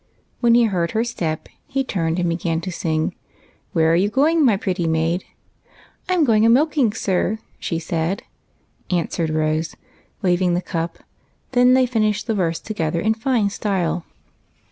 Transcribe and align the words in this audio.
When 0.39 0.55
he 0.55 0.63
heard 0.63 0.93
her 0.97 1.03
step, 1.03 1.47
he 1.67 1.83
turned 1.83 2.15
about 2.17 2.21
and 2.21 2.29
began 2.29 2.61
to 2.61 2.71
sing, 2.71 3.13
—"Where 3.73 3.91
are 3.91 3.95
you 3.95 4.09
going, 4.09 4.43
my 4.43 4.57
pretty 4.57 4.87
maid?"" 4.87 5.25
I 6.09 6.15
'm 6.15 6.23
going 6.23 6.43
a 6.43 6.49
milking, 6.49 6.91
sir, 6.91 7.37
she 7.59 7.77
said," 7.77 8.23
answered 8.89 9.29
Rose, 9.29 9.75
waving 10.23 10.55
the 10.55 10.61
cup; 10.63 10.95
and 10.97 11.03
then 11.51 11.73
they 11.75 11.85
finished 11.85 12.25
the 12.25 12.33
verse 12.33 12.59
to 12.61 12.73
gether 12.73 12.99
in 12.99 13.13
fine 13.13 13.51
style. 13.51 14.03